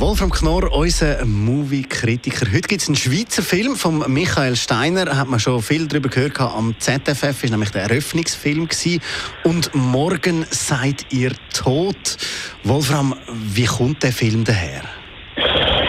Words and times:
Wolfram 0.00 0.30
Knorr, 0.30 0.72
unser 0.72 1.26
Movie-Kritiker. 1.26 2.46
Heute 2.50 2.68
gibt 2.68 2.80
es 2.80 2.88
einen 2.88 2.96
Schweizer 2.96 3.42
Film 3.42 3.76
von 3.76 4.10
Michael 4.10 4.56
Steiner. 4.56 5.14
Hat 5.14 5.28
man 5.28 5.38
schon 5.38 5.60
viel 5.60 5.86
darüber 5.86 6.08
gehört 6.08 6.40
am 6.40 6.74
ZFF. 6.78 7.44
Ist 7.44 7.50
nämlich 7.50 7.70
der 7.70 7.82
Eröffnungsfilm. 7.82 8.66
Und 9.44 9.74
morgen 9.74 10.46
seid 10.48 11.12
ihr 11.12 11.32
tot. 11.52 12.16
Wolfram, 12.64 13.14
wie 13.28 13.66
kommt 13.66 14.02
der 14.02 14.12
Film 14.12 14.42
daher? 14.42 14.84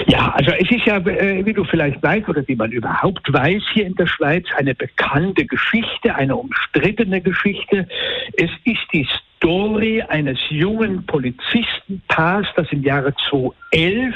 Ja, 0.08 0.32
also 0.32 0.52
es 0.52 0.70
ist 0.70 0.86
ja, 0.86 0.98
äh, 0.98 1.46
wie 1.46 1.54
du 1.54 1.64
vielleicht 1.64 2.04
weißt 2.04 2.28
oder 2.28 2.46
wie 2.50 2.56
man 2.58 2.70
überhaupt 2.74 3.32
weiß, 3.32 3.64
hier 3.74 3.86
in 3.86 3.96
der 3.96 4.08
Schweiz 4.08 4.46
eine 4.58 4.76
bekannte 4.76 5.46
Geschichte, 5.46 6.14
eine 6.14 6.36
umstrittene 6.36 7.22
Geschichte. 7.22 7.88
Es 8.34 8.52
ist 8.66 8.82
die 8.92 9.08
Story 9.42 10.04
eines 10.04 10.38
jungen 10.50 11.04
Polizistenpaars, 11.08 12.46
das 12.56 12.72
im 12.72 12.84
Jahre 12.84 13.12
2011 13.32 14.14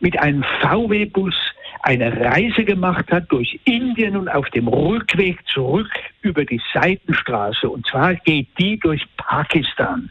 mit 0.00 0.18
einem 0.18 0.42
VW-Bus 0.62 1.34
eine 1.82 2.14
Reise 2.20 2.64
gemacht 2.64 3.10
hat 3.10 3.24
durch 3.30 3.58
Indien 3.64 4.16
und 4.16 4.28
auf 4.28 4.48
dem 4.50 4.68
Rückweg 4.68 5.38
zurück 5.46 5.90
über 6.20 6.44
die 6.44 6.60
Seitenstraße. 6.74 7.68
Und 7.68 7.86
zwar 7.86 8.14
geht 8.16 8.48
die 8.58 8.78
durch 8.78 9.02
Pakistan. 9.16 10.10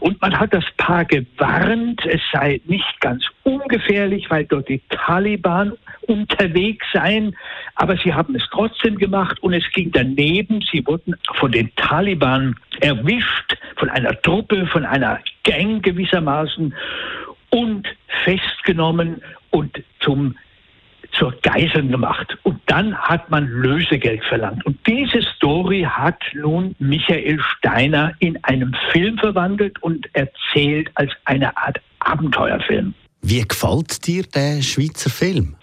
Und 0.00 0.20
man 0.20 0.38
hat 0.38 0.52
das 0.52 0.64
Paar 0.76 1.04
gewarnt, 1.04 2.04
es 2.06 2.20
sei 2.32 2.60
nicht 2.64 3.00
ganz 3.00 3.24
ungefährlich, 3.44 4.28
weil 4.28 4.44
dort 4.44 4.68
die 4.68 4.82
Taliban 4.88 5.74
unterwegs 6.08 6.84
seien. 6.92 7.36
Aber 7.76 7.96
sie 7.96 8.12
haben 8.12 8.34
es 8.34 8.42
trotzdem 8.50 8.98
gemacht 8.98 9.40
und 9.42 9.52
es 9.52 9.64
ging 9.72 9.92
daneben. 9.92 10.64
Sie 10.72 10.84
wurden 10.84 11.14
von 11.34 11.52
den 11.52 11.70
Taliban 11.76 12.56
erwischt, 12.80 13.56
von 13.76 13.88
einer 13.88 14.20
Truppe, 14.22 14.66
von 14.66 14.84
einer 14.84 15.20
Gang 15.44 15.82
gewissermaßen 15.82 16.74
und 17.50 17.86
festgenommen 18.24 19.22
und 19.50 19.80
zum 20.00 20.34
zur 21.18 21.32
Geiseln 21.42 21.90
gemacht. 21.90 22.36
Und 22.42 22.60
dann 22.66 22.96
hat 22.96 23.30
man 23.30 23.46
Lösegeld 23.46 24.24
verlangt. 24.24 24.64
Und 24.66 24.78
diese 24.86 25.22
Story 25.22 25.86
hat 25.88 26.20
nun 26.34 26.74
Michael 26.78 27.40
Steiner 27.40 28.12
in 28.18 28.42
einem 28.44 28.74
Film 28.92 29.18
verwandelt 29.18 29.82
und 29.82 30.08
erzählt 30.14 30.90
als 30.94 31.12
eine 31.24 31.56
Art 31.56 31.80
Abenteuerfilm. 32.00 32.94
Wie 33.22 33.42
gefällt 33.42 34.06
dir 34.06 34.22
der 34.24 34.60
Schweizer 34.60 35.10
Film? 35.10 35.56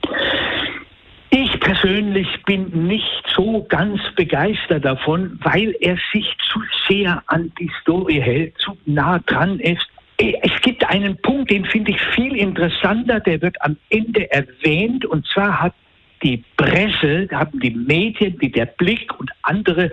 Ich 1.29 1.59
persönlich 1.59 2.27
bin 2.45 2.87
nicht 2.87 3.23
so 3.33 3.65
ganz 3.69 4.01
begeistert 4.17 4.83
davon, 4.83 5.39
weil 5.43 5.73
er 5.79 5.97
sich 6.11 6.25
zu 6.51 6.59
sehr 6.89 7.23
an 7.27 7.51
die 7.57 7.71
Story 7.81 8.19
hält, 8.21 8.57
zu 8.57 8.77
nah 8.85 9.19
dran 9.19 9.59
ist. 9.59 9.85
Es 10.21 10.61
gibt 10.61 10.87
einen 10.87 11.17
Punkt, 11.17 11.49
den 11.49 11.65
finde 11.65 11.91
ich 11.91 12.01
viel 12.15 12.35
interessanter, 12.35 13.19
der 13.19 13.41
wird 13.41 13.59
am 13.61 13.77
Ende 13.89 14.31
erwähnt, 14.31 15.03
und 15.05 15.25
zwar 15.27 15.61
hat 15.61 15.73
die 16.21 16.43
Presse, 16.57 17.27
haben 17.31 17.59
die 17.59 17.71
Medien 17.71 18.35
wie 18.39 18.49
der 18.49 18.67
Blick 18.67 19.19
und 19.19 19.31
andere 19.41 19.91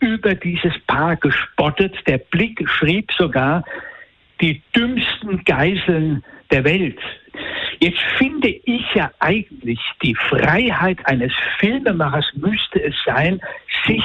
über 0.00 0.34
dieses 0.34 0.72
Paar 0.86 1.16
gespottet. 1.16 1.94
Der 2.06 2.18
Blick 2.18 2.66
schrieb 2.68 3.12
sogar, 3.12 3.62
die 4.40 4.62
dümmsten 4.74 5.44
Geiseln 5.44 6.24
der 6.50 6.64
Welt. 6.64 6.98
Jetzt 7.80 8.00
finde 8.16 8.48
ich 8.48 8.82
ja 8.94 9.10
eigentlich, 9.18 9.78
die 10.02 10.14
Freiheit 10.14 10.98
eines 11.06 11.32
Filmemachers 11.58 12.26
müsste 12.34 12.82
es 12.82 12.94
sein, 13.04 13.40
sich 13.86 14.04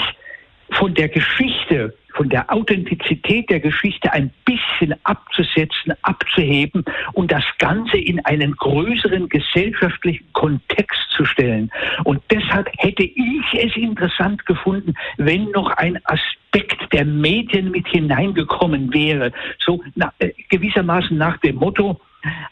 von 0.72 0.94
der 0.94 1.08
Geschichte 1.08 1.96
von 2.28 2.32
der 2.32 2.52
Authentizität 2.52 3.50
der 3.50 3.62
Geschichte 3.62 4.12
ein 4.12 4.32
bisschen 4.44 4.94
abzusetzen, 5.06 5.94
abzuheben 6.02 6.84
und 7.14 7.32
das 7.32 7.46
Ganze 7.58 7.96
in 7.96 8.20
einen 8.26 8.54
größeren 8.54 9.30
gesellschaftlichen 9.30 10.26
Kontext 10.34 11.00
zu 11.16 11.24
stellen. 11.24 11.72
Und 12.04 12.22
deshalb 12.30 12.70
hätte 12.80 13.04
ich 13.04 13.46
es 13.54 13.78
interessant 13.78 14.46
gefunden, 14.46 14.94
wenn 15.16 15.46
noch 15.52 15.70
ein 15.78 15.98
Aspekt 16.04 16.92
der 16.92 17.06
Medien 17.06 17.72
mit 17.72 17.88
hineingekommen 17.88 18.94
wäre. 18.94 19.32
So 19.60 19.82
na, 19.96 20.12
äh, 20.20 20.32
gewissermaßen 20.50 21.18
nach 21.18 21.38
dem 21.38 21.56
Motto, 21.56 22.02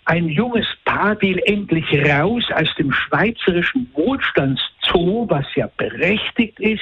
ein 0.05 0.29
junges 0.29 0.67
Paar 0.85 1.21
will 1.21 1.41
endlich 1.45 1.85
raus 2.07 2.45
aus 2.53 2.73
dem 2.77 2.93
schweizerischen 2.93 3.91
Wohlstandszoo, 4.85 5.29
was 5.29 5.45
ja 5.55 5.69
berechtigt 5.77 6.59
ist, 6.59 6.81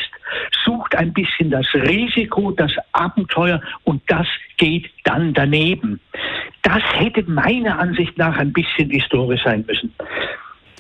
sucht 0.66 0.96
ein 0.96 1.14
bisschen 1.14 1.52
das 1.52 1.66
Risiko, 1.74 2.52
das 2.52 2.72
Abenteuer 2.92 3.62
und 3.84 4.02
das 4.08 4.28
geht 4.58 4.90
dann 5.04 5.34
daneben. 5.34 6.00
Das 6.62 6.82
hätte 6.94 7.24
meiner 7.24 7.80
Ansicht 7.80 8.18
nach 8.18 8.38
ein 8.38 8.54
bisschen 8.54 8.90
Story 9.02 9.40
sein 9.44 9.66
müssen. 9.68 9.94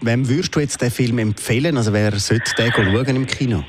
Wem 0.01 0.27
würdest 0.27 0.55
du 0.55 0.59
jetzt 0.59 0.81
den 0.81 0.91
Film 0.91 1.19
empfehlen? 1.19 1.77
Also 1.77 1.93
wer 1.93 2.11
sollte 2.13 2.51
den 2.57 2.71
schauen 2.71 3.15
im 3.15 3.27
Kino? 3.27 3.63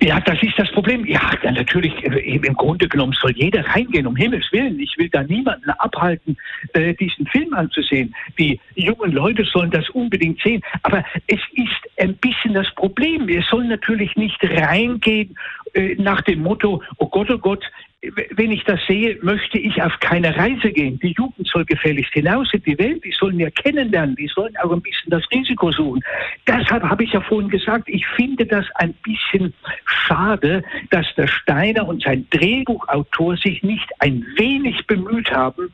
Ja, 0.00 0.20
das 0.20 0.40
ist 0.42 0.56
das 0.56 0.70
Problem. 0.70 1.04
Ja, 1.06 1.20
natürlich, 1.42 1.92
äh, 2.04 2.36
im 2.36 2.54
Grunde 2.54 2.88
genommen 2.88 3.14
soll 3.20 3.32
jeder 3.32 3.66
reingehen, 3.66 4.06
um 4.06 4.14
Himmels 4.14 4.46
Willen. 4.52 4.78
Ich 4.78 4.96
will 4.96 5.08
da 5.08 5.24
niemanden 5.24 5.70
abhalten, 5.70 6.36
äh, 6.72 6.94
diesen 6.94 7.26
Film 7.26 7.52
anzusehen. 7.52 8.14
Die 8.38 8.60
jungen 8.76 9.10
Leute 9.10 9.44
sollen 9.44 9.72
das 9.72 9.88
unbedingt 9.90 10.40
sehen. 10.40 10.62
Aber 10.82 11.04
es 11.26 11.40
ist 11.54 12.00
ein 12.00 12.14
bisschen 12.16 12.54
das 12.54 12.72
Problem. 12.76 13.26
Wir 13.26 13.42
sollen 13.42 13.68
natürlich 13.68 14.14
nicht 14.14 14.38
reingehen 14.42 15.36
äh, 15.74 15.96
nach 15.96 16.20
dem 16.22 16.42
Motto, 16.42 16.80
oh 16.98 17.08
Gott, 17.08 17.30
oh 17.30 17.38
Gott, 17.38 17.64
wenn 18.00 18.52
ich 18.52 18.62
das 18.62 18.78
sehe, 18.86 19.18
möchte 19.22 19.58
ich 19.58 19.82
auf 19.82 19.98
keine 19.98 20.36
Reise 20.36 20.70
gehen. 20.70 21.00
Die 21.00 21.14
Jugend 21.18 21.48
soll 21.48 21.64
gefälligst 21.64 22.12
hinaus 22.12 22.48
in 22.54 22.62
die 22.62 22.78
Welt. 22.78 23.04
Die 23.04 23.10
sollen 23.10 23.40
ja 23.40 23.50
kennenlernen. 23.50 24.14
Die 24.14 24.28
sollen 24.28 24.56
auch 24.58 24.70
ein 24.70 24.80
bisschen 24.80 25.10
das 25.10 25.24
Risiko 25.32 25.72
suchen. 25.72 26.00
Deshalb 26.46 26.84
habe 26.84 27.02
ich 27.02 27.12
ja 27.12 27.20
vorhin 27.20 27.50
gesagt, 27.50 27.88
ich 27.88 28.06
finde 28.06 28.46
das 28.46 28.64
ein 28.76 28.94
bisschen 29.02 29.52
schade, 29.84 30.62
dass 30.90 31.06
der 31.16 31.26
Steiner 31.26 31.88
und 31.88 32.04
sein 32.04 32.24
Drehbuchautor 32.30 33.36
sich 33.36 33.64
nicht 33.64 33.90
ein 33.98 34.24
wenig 34.36 34.86
bemüht 34.86 35.32
haben, 35.32 35.72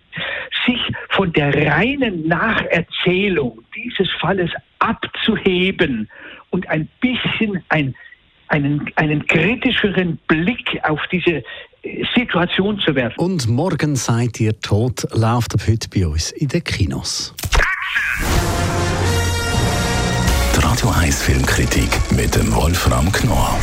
sich 0.65 0.81
von 1.11 1.31
der 1.35 1.55
reinen 1.55 2.27
Nacherzählung 2.27 3.61
dieses 3.77 4.11
Falles 4.19 4.51
abzuheben 4.79 6.09
und 6.49 6.67
ein 6.71 6.89
bisschen 7.01 7.63
ein 7.69 7.95
einen, 8.49 8.93
einen 8.97 9.27
kritischeren 9.27 10.19
Blick 10.29 10.79
auf 10.83 11.01
diese 11.11 11.43
Situation 12.15 12.79
zu 12.81 12.95
werfen. 12.95 13.19
Und 13.19 13.49
morgen 13.49 13.97
seid 13.97 14.41
ihr 14.41 14.59
tot, 14.61 15.07
läuft 15.13 15.55
ab 15.55 15.63
heute 15.67 15.89
bei 15.89 16.07
uns 16.07 16.31
in 16.31 16.49
den 16.49 16.65
Kinos. 16.65 17.35
Die 20.57 20.65
Radio 20.65 20.91
1 20.91 21.23
Filmkritik 21.23 21.91
mit 22.11 22.35
dem 22.35 22.55
Wolfram 22.55 23.11
Knorr 23.13 23.59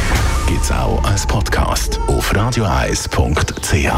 gibt 0.48 0.62
es 0.62 0.72
auch 0.72 1.04
als 1.04 1.26
Podcast 1.26 2.00
auf 2.08 2.36
radioeis.ch. 2.36 3.92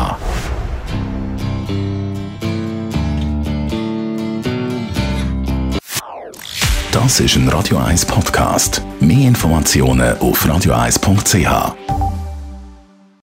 Das 6.91 7.19
ist 7.19 7.35
ein 7.35 7.49
Radio 7.49 7.79
1 7.79 8.05
Podcast. 8.05 8.83
Mehr 8.99 9.27
Informationen 9.27 10.17
auf 10.19 10.47
radioeis.ch. 10.47 12.02